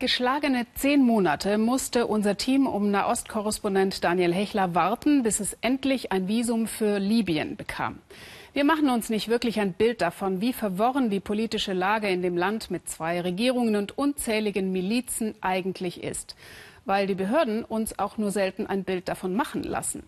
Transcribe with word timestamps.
Geschlagene 0.00 0.66
zehn 0.76 1.04
Monate 1.04 1.58
musste 1.58 2.06
unser 2.06 2.38
Team 2.38 2.66
um 2.66 2.90
Nahostkorrespondent 2.90 4.02
Daniel 4.02 4.32
Hechler 4.32 4.74
warten, 4.74 5.22
bis 5.22 5.40
es 5.40 5.58
endlich 5.60 6.10
ein 6.10 6.26
Visum 6.26 6.66
für 6.68 6.98
Libyen 6.98 7.56
bekam. 7.56 7.98
Wir 8.54 8.64
machen 8.64 8.88
uns 8.88 9.10
nicht 9.10 9.28
wirklich 9.28 9.60
ein 9.60 9.74
Bild 9.74 10.00
davon, 10.00 10.40
wie 10.40 10.54
verworren 10.54 11.10
die 11.10 11.20
politische 11.20 11.74
Lage 11.74 12.08
in 12.08 12.22
dem 12.22 12.38
Land 12.38 12.70
mit 12.70 12.88
zwei 12.88 13.20
Regierungen 13.20 13.76
und 13.76 13.98
unzähligen 13.98 14.72
Milizen 14.72 15.34
eigentlich 15.42 16.02
ist, 16.02 16.34
weil 16.86 17.06
die 17.06 17.14
Behörden 17.14 17.62
uns 17.62 17.98
auch 17.98 18.16
nur 18.16 18.30
selten 18.30 18.66
ein 18.66 18.84
Bild 18.84 19.06
davon 19.06 19.34
machen 19.34 19.64
lassen. 19.64 20.04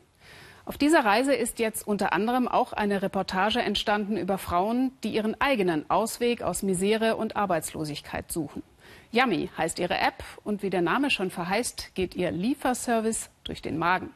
Auf 0.64 0.78
dieser 0.78 1.04
Reise 1.04 1.34
ist 1.34 1.58
jetzt 1.58 1.86
unter 1.86 2.14
anderem 2.14 2.48
auch 2.48 2.72
eine 2.72 3.02
Reportage 3.02 3.60
entstanden 3.60 4.16
über 4.16 4.38
Frauen, 4.38 4.92
die 5.04 5.14
ihren 5.14 5.38
eigenen 5.38 5.90
Ausweg 5.90 6.40
aus 6.40 6.62
Misere 6.62 7.16
und 7.16 7.36
Arbeitslosigkeit 7.36 8.32
suchen. 8.32 8.62
Yummy 9.10 9.50
heißt 9.56 9.78
ihre 9.78 9.98
App 9.98 10.24
und 10.44 10.62
wie 10.62 10.70
der 10.70 10.82
Name 10.82 11.10
schon 11.10 11.30
verheißt, 11.30 11.94
geht 11.94 12.14
ihr 12.14 12.30
Lieferservice 12.30 13.30
durch 13.44 13.62
den 13.62 13.78
Magen. 13.78 14.10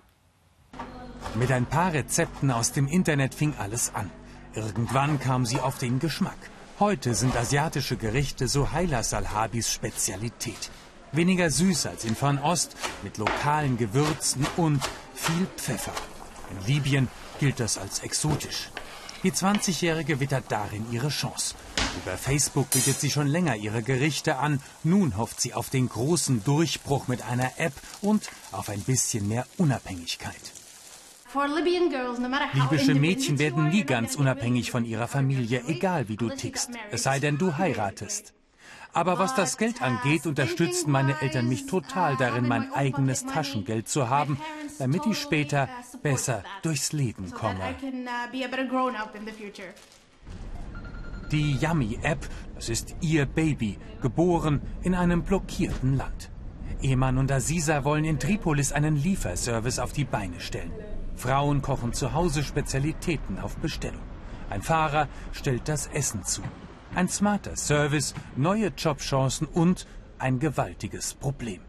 Mit 1.35 1.53
ein 1.53 1.67
paar 1.67 1.93
Rezepten 1.93 2.51
aus 2.51 2.73
dem 2.73 2.89
Internet 2.89 3.35
fing 3.35 3.55
alles 3.59 3.95
an. 3.95 4.11
Irgendwann 4.55 5.21
kam 5.21 5.45
sie 5.45 5.61
auf 5.61 5.79
den 5.79 5.99
Geschmack. 5.99 6.39
Heute 6.79 7.15
sind 7.15 7.37
asiatische 7.37 7.97
Gerichte 7.97 8.49
so 8.49 8.65
Suhaila 8.65 9.03
Salhabis 9.03 9.73
Spezialität. 9.73 10.71
Weniger 11.13 11.51
süß 11.51 11.87
als 11.87 12.05
in 12.05 12.15
Fernost, 12.15 12.77
mit 13.03 13.19
lokalen 13.19 13.77
Gewürzen 13.77 14.47
und 14.57 14.83
viel 15.15 15.47
Pfeffer. 15.57 15.93
In 16.51 16.67
Libyen 16.67 17.09
gilt 17.39 17.61
das 17.61 17.79
als 17.79 18.01
exotisch. 18.01 18.71
Die 19.23 19.33
20-Jährige 19.33 20.21
wittert 20.21 20.45
darin 20.51 20.87
ihre 20.93 21.09
Chance. 21.09 21.55
Über 22.05 22.17
Facebook 22.17 22.71
bietet 22.71 23.01
sie 23.01 23.11
schon 23.11 23.27
länger 23.27 23.57
ihre 23.57 23.83
Gerichte 23.83 24.37
an. 24.37 24.61
Nun 24.85 25.17
hofft 25.17 25.41
sie 25.41 25.55
auf 25.55 25.71
den 25.71 25.89
großen 25.89 26.45
Durchbruch 26.45 27.09
mit 27.09 27.23
einer 27.23 27.53
App 27.57 27.73
und 28.03 28.29
auf 28.53 28.69
ein 28.69 28.81
bisschen 28.81 29.27
mehr 29.29 29.47
Unabhängigkeit. 29.57 30.53
Libysche 32.53 32.95
Mädchen 32.95 33.39
werden 33.39 33.69
nie 33.69 33.85
ganz 33.85 34.15
unabhängig 34.15 34.71
von 34.71 34.85
ihrer 34.85 35.09
Familie, 35.09 35.65
egal 35.67 36.09
wie 36.09 36.17
du 36.17 36.31
tickst. 36.31 36.71
Es 36.91 37.03
sei 37.03 37.19
denn, 37.19 37.39
du 37.39 37.57
heiratest. 37.57 38.36
Aber 38.97 39.19
was 39.19 39.35
das 39.35 39.59
Geld 39.59 39.83
angeht, 39.83 40.27
unterstützten 40.27 40.91
meine 40.91 41.21
Eltern 41.21 41.51
mich 41.51 41.67
total 41.67 42.17
darin, 42.17 42.49
mein 42.49 42.73
eigenes 42.73 43.27
Taschengeld 43.27 43.91
zu 43.91 44.09
haben, 44.09 44.41
damit 44.79 45.05
ich 45.05 45.19
später 45.19 45.69
besser 46.03 46.43
durchs 46.63 46.95
Leben 46.95 47.31
komme. 47.31 47.61
Die 51.31 51.57
Yummy-App, 51.57 52.27
das 52.55 52.71
ist 52.71 52.97
ihr 53.03 53.27
Baby, 53.27 53.77
geboren 54.01 54.63
in 54.83 54.95
einem 54.95 55.25
blockierten 55.25 55.99
Land. 55.99 56.31
Eman 56.81 57.19
und 57.19 57.31
Aziza 57.31 57.85
wollen 57.85 58.07
in 58.07 58.19
Tripolis 58.19 58.73
einen 58.73 58.97
Lieferservice 58.97 59.79
auf 59.79 59.93
die 59.93 60.05
Beine 60.05 60.41
stellen. 60.41 60.73
Frauen 61.17 61.61
kochen 61.61 61.93
zu 61.93 62.15
Hause 62.15 62.43
Spezialitäten 62.43 63.41
auf 63.41 63.59
Bestellung. 63.59 64.01
Ein 64.49 64.63
Fahrer 64.63 65.07
stellt 65.33 65.69
das 65.69 65.87
Essen 65.89 66.25
zu. 66.25 66.41
Ein 66.97 67.11
smarter 67.11 67.57
Service, 67.57 68.15
neue 68.37 68.69
Jobchancen 68.69 69.47
und 69.47 69.87
ein 70.19 70.39
gewaltiges 70.39 71.13
Problem. 71.13 71.61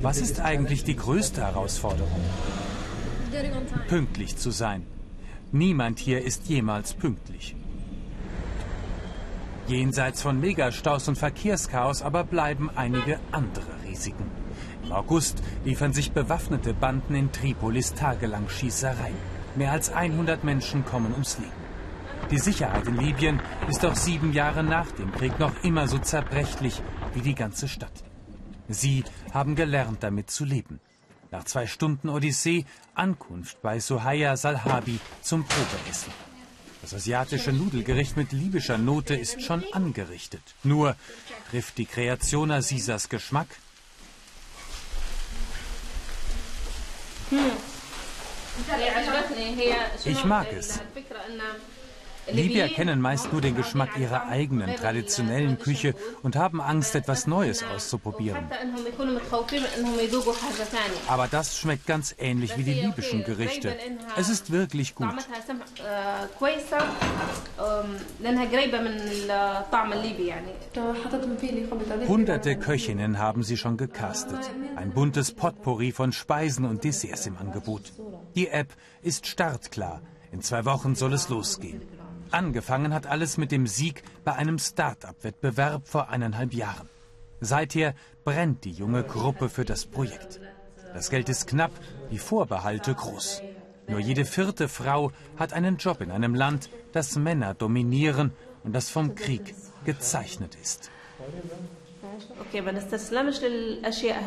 Was 0.00 0.20
ist 0.20 0.38
eigentlich 0.38 0.84
die 0.84 0.94
größte 0.94 1.40
Herausforderung? 1.40 2.22
Pünktlich 3.88 4.36
zu 4.36 4.52
sein. 4.52 4.86
Niemand 5.50 5.98
hier 5.98 6.22
ist 6.22 6.46
jemals 6.46 6.94
pünktlich. 6.94 7.56
Jenseits 9.66 10.22
von 10.22 10.38
Megastaus 10.38 11.08
und 11.08 11.18
Verkehrschaos 11.18 12.02
aber 12.02 12.22
bleiben 12.22 12.70
einige 12.76 13.18
andere 13.32 13.82
Risiken. 13.84 14.30
Im 14.84 14.92
August 14.92 15.42
liefern 15.64 15.92
sich 15.92 16.12
bewaffnete 16.12 16.74
Banden 16.74 17.16
in 17.16 17.32
Tripolis 17.32 17.94
tagelang 17.94 18.48
Schießereien. 18.48 19.16
Mehr 19.56 19.72
als 19.72 19.90
100 19.90 20.44
Menschen 20.44 20.84
kommen 20.84 21.10
ums 21.10 21.38
Leben. 21.38 21.61
Die 22.30 22.38
Sicherheit 22.38 22.86
in 22.86 22.96
Libyen 22.98 23.40
ist 23.68 23.84
auch 23.84 23.96
sieben 23.96 24.32
Jahre 24.32 24.62
nach 24.62 24.90
dem 24.92 25.12
Krieg 25.12 25.38
noch 25.38 25.62
immer 25.62 25.86
so 25.88 25.98
zerbrechlich 25.98 26.82
wie 27.14 27.20
die 27.20 27.34
ganze 27.34 27.68
Stadt. 27.68 27.92
Sie 28.68 29.04
haben 29.32 29.54
gelernt, 29.54 30.02
damit 30.02 30.30
zu 30.30 30.44
leben. 30.44 30.80
Nach 31.30 31.44
zwei 31.44 31.66
Stunden 31.66 32.08
Odyssee 32.08 32.64
Ankunft 32.94 33.60
bei 33.62 33.80
Sohaya 33.80 34.36
Salhabi 34.36 34.98
zum 35.22 35.44
Probeessen. 35.44 36.12
Das 36.82 36.94
asiatische 36.94 37.52
Nudelgericht 37.52 38.16
mit 38.16 38.32
libyscher 38.32 38.76
Note 38.76 39.14
ist 39.14 39.40
schon 39.42 39.64
angerichtet. 39.72 40.42
Nur 40.64 40.96
trifft 41.50 41.78
die 41.78 41.86
Kreation 41.86 42.50
Azizas 42.50 43.08
Geschmack? 43.08 43.46
Ich 50.04 50.24
mag 50.24 50.52
es. 50.52 50.80
Libyer 52.30 52.68
kennen 52.68 53.00
meist 53.00 53.32
nur 53.32 53.40
den 53.40 53.56
Geschmack 53.56 53.98
ihrer 53.98 54.28
eigenen 54.28 54.76
traditionellen 54.76 55.58
Küche 55.58 55.94
und 56.22 56.36
haben 56.36 56.60
Angst, 56.60 56.94
etwas 56.94 57.26
Neues 57.26 57.64
auszuprobieren. 57.64 58.44
Aber 61.08 61.28
das 61.28 61.58
schmeckt 61.58 61.86
ganz 61.86 62.14
ähnlich 62.18 62.56
wie 62.56 62.62
die 62.62 62.74
libyschen 62.74 63.24
Gerichte. 63.24 63.76
Es 64.16 64.28
ist 64.28 64.50
wirklich 64.52 64.94
gut. 64.94 65.08
Hunderte 72.08 72.56
Köchinnen 72.56 73.18
haben 73.18 73.42
sie 73.42 73.56
schon 73.56 73.76
gecastet. 73.76 74.50
Ein 74.76 74.92
buntes 74.92 75.32
Potpourri 75.32 75.92
von 75.92 76.12
Speisen 76.12 76.64
und 76.64 76.84
Desserts 76.84 77.26
im 77.26 77.36
Angebot. 77.36 77.92
Die 78.34 78.48
App 78.48 78.74
ist 79.02 79.26
startklar. 79.26 80.00
In 80.30 80.40
zwei 80.40 80.64
Wochen 80.64 80.94
soll 80.94 81.12
es 81.12 81.28
losgehen. 81.28 81.82
Angefangen 82.32 82.94
hat 82.94 83.06
alles 83.06 83.36
mit 83.36 83.52
dem 83.52 83.66
Sieg 83.66 84.02
bei 84.24 84.32
einem 84.32 84.58
Start-up-Wettbewerb 84.58 85.86
vor 85.86 86.08
eineinhalb 86.08 86.54
Jahren. 86.54 86.88
Seither 87.40 87.94
brennt 88.24 88.64
die 88.64 88.72
junge 88.72 89.04
Gruppe 89.04 89.48
für 89.50 89.66
das 89.66 89.84
Projekt. 89.84 90.40
Das 90.94 91.10
Geld 91.10 91.28
ist 91.28 91.46
knapp, 91.46 91.72
die 92.10 92.18
Vorbehalte 92.18 92.94
groß. 92.94 93.42
Nur 93.86 93.98
jede 93.98 94.24
vierte 94.24 94.68
Frau 94.68 95.12
hat 95.36 95.52
einen 95.52 95.76
Job 95.76 96.00
in 96.00 96.10
einem 96.10 96.34
Land, 96.34 96.70
das 96.92 97.16
Männer 97.16 97.52
dominieren 97.54 98.32
und 98.64 98.72
das 98.72 98.88
vom 98.88 99.14
Krieg 99.14 99.54
gezeichnet 99.84 100.56
ist. 100.62 100.90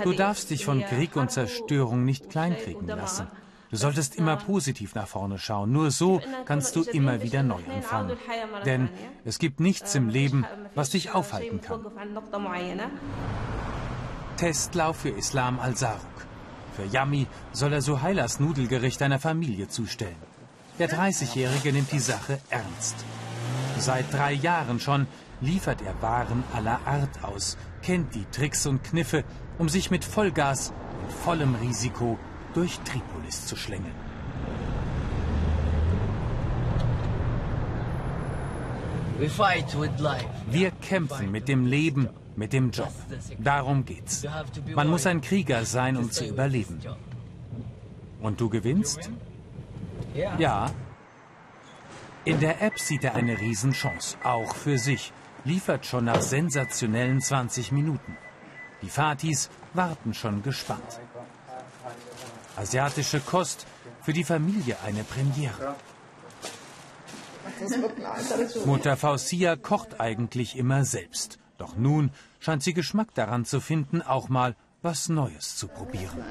Du 0.04 0.14
darfst 0.14 0.50
dich 0.50 0.66
von 0.66 0.84
Krieg 0.84 1.16
und 1.16 1.32
Zerstörung 1.32 2.06
nicht 2.06 2.30
kleinkriegen 2.30 2.88
lassen. 2.88 3.28
Du 3.72 3.78
solltest 3.78 4.16
immer 4.16 4.38
positiv 4.38 4.96
nach 4.96 5.08
vorne 5.08 5.38
schauen. 5.40 5.72
Nur 5.72 5.92
so 5.92 6.22
kannst 6.46 6.76
du 6.76 6.84
immer 6.84 7.22
wieder 7.22 7.44
neu 7.44 7.62
anfangen. 7.74 8.18
Denn 8.66 8.90
es 9.24 9.40
gibt 9.40 9.60
nichts 9.60 9.96
im 9.96 10.10
Leben, 10.10 10.46
was 10.76 10.92
dich 10.92 11.14
aufhalten 11.14 11.62
kann. 11.62 11.86
Testlauf 14.38 14.98
für 14.98 15.10
Islam 15.10 15.60
al-Saruk. 15.60 16.02
Für 16.76 16.86
Yami 16.86 17.28
soll 17.54 17.74
er 17.74 17.82
Suhailas 17.82 18.40
Nudelgericht 18.40 19.02
einer 19.02 19.20
Familie 19.20 19.70
zustellen. 19.70 20.18
Der 20.78 20.90
30-Jährige 20.90 21.72
nimmt 21.72 21.92
die 21.94 22.00
Sache 22.00 22.40
ernst. 22.50 22.96
Seit 23.78 24.14
drei 24.14 24.34
Jahren 24.34 24.80
schon 24.80 25.08
liefert 25.40 25.82
er 25.82 26.02
Waren 26.02 26.44
aller 26.54 26.80
Art 26.86 27.24
aus, 27.24 27.58
kennt 27.82 28.14
die 28.14 28.26
Tricks 28.26 28.66
und 28.66 28.84
Kniffe, 28.84 29.24
um 29.58 29.70
sich 29.70 29.90
mit 29.90 30.04
Vollgas, 30.04 30.74
mit 31.02 31.12
vollem 31.14 31.56
Risiko 31.56 32.18
durch 32.56 32.80
Tripolis 32.80 33.46
zu 33.46 33.56
schlängeln. 33.56 33.94
Wir 40.50 40.72
kämpfen 40.72 41.32
mit 41.32 41.48
dem 41.48 41.66
Leben, 41.66 42.10
mit 42.36 42.54
dem 42.54 42.72
Job. 42.72 42.92
Darum 43.40 43.86
geht's. 43.86 44.26
Man 44.74 44.90
muss 44.90 45.06
ein 45.06 45.22
Krieger 45.22 45.66
sein, 45.66 45.96
um 45.96 46.12
zu 46.12 46.26
überleben. 46.26 46.80
Und 48.22 48.42
du 48.42 48.50
gewinnst? 48.50 49.10
Ja. 50.38 50.72
In 52.26 52.40
der 52.40 52.62
App 52.62 52.80
sieht 52.80 53.04
er 53.04 53.16
eine 53.16 53.40
Riesenchance, 53.40 54.18
auch 54.24 54.56
für 54.56 54.78
sich. 54.78 55.14
Liefert 55.44 55.86
schon 55.86 56.06
nach 56.06 56.22
sensationellen 56.22 57.22
20 57.22 57.72
Minuten. 57.72 58.18
Die 58.82 58.90
Fatis 58.90 59.50
warten 59.74 60.14
schon 60.14 60.42
gespannt. 60.42 61.00
Asiatische 62.58 63.20
Kost 63.20 63.66
für 64.02 64.14
die 64.14 64.24
Familie 64.24 64.78
eine 64.86 65.04
Premiere. 65.04 65.76
Mutter 68.66 68.98
Fausia 68.98 69.56
kocht 69.56 70.00
eigentlich 70.00 70.58
immer 70.58 70.86
selbst. 70.86 71.40
Doch 71.58 71.76
nun 71.76 72.12
scheint 72.40 72.64
sie 72.64 72.74
Geschmack 72.74 73.14
daran 73.14 73.46
zu 73.46 73.60
finden, 73.62 74.02
auch 74.02 74.30
mal 74.30 74.56
was 74.82 75.10
Neues 75.10 75.56
zu 75.56 75.68
probieren. 75.68 76.24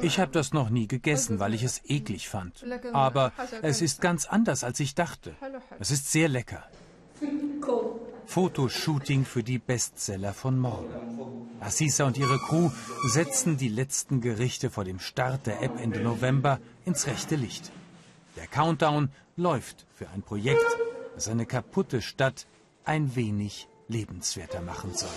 Ich 0.00 0.18
habe 0.18 0.32
das 0.32 0.52
noch 0.54 0.70
nie 0.70 0.88
gegessen, 0.88 1.38
weil 1.38 1.52
ich 1.52 1.62
es 1.62 1.82
eklig 1.84 2.28
fand. 2.28 2.64
Aber 2.92 3.32
es 3.60 3.82
ist 3.82 4.00
ganz 4.00 4.24
anders, 4.24 4.64
als 4.64 4.80
ich 4.80 4.94
dachte. 4.94 5.36
Es 5.78 5.90
ist 5.90 6.10
sehr 6.10 6.28
lecker. 6.28 6.64
Fotoshooting 8.26 9.24
für 9.24 9.42
die 9.42 9.58
Bestseller 9.58 10.32
von 10.32 10.58
morgen. 10.58 11.48
Assisa 11.60 12.04
und 12.04 12.18
ihre 12.18 12.38
Crew 12.38 12.70
setzen 13.08 13.56
die 13.56 13.68
letzten 13.68 14.20
Gerichte 14.20 14.70
vor 14.70 14.84
dem 14.84 14.98
Start 14.98 15.46
der 15.46 15.62
App 15.62 15.80
Ende 15.80 16.00
November 16.00 16.58
ins 16.84 17.06
rechte 17.06 17.36
Licht. 17.36 17.70
Der 18.36 18.46
Countdown 18.46 19.10
läuft 19.36 19.86
für 19.94 20.08
ein 20.10 20.22
Projekt, 20.22 20.64
das 21.14 21.28
eine 21.28 21.46
kaputte 21.46 22.02
Stadt 22.02 22.46
ein 22.84 23.14
wenig 23.14 23.68
lebenswerter 23.88 24.60
machen 24.60 24.94
soll. 24.94 25.08